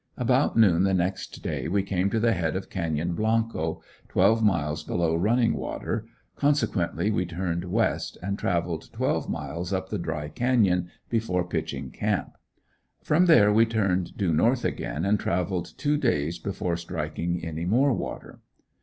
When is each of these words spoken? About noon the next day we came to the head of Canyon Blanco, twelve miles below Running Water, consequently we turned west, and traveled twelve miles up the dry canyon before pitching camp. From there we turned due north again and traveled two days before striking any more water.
About 0.17 0.57
noon 0.57 0.81
the 0.83 0.95
next 0.95 1.43
day 1.43 1.67
we 1.67 1.83
came 1.83 2.09
to 2.09 2.19
the 2.19 2.33
head 2.33 2.55
of 2.55 2.71
Canyon 2.71 3.13
Blanco, 3.13 3.83
twelve 4.07 4.41
miles 4.43 4.83
below 4.83 5.13
Running 5.13 5.53
Water, 5.53 6.07
consequently 6.35 7.11
we 7.11 7.23
turned 7.23 7.65
west, 7.65 8.17
and 8.19 8.39
traveled 8.39 8.91
twelve 8.93 9.29
miles 9.29 9.71
up 9.71 9.89
the 9.89 9.99
dry 9.99 10.27
canyon 10.27 10.89
before 11.11 11.43
pitching 11.43 11.91
camp. 11.91 12.35
From 13.03 13.27
there 13.27 13.53
we 13.53 13.67
turned 13.67 14.17
due 14.17 14.33
north 14.33 14.65
again 14.65 15.05
and 15.05 15.19
traveled 15.19 15.71
two 15.77 15.97
days 15.97 16.39
before 16.39 16.77
striking 16.77 17.45
any 17.45 17.65
more 17.65 17.93
water. 17.93 18.39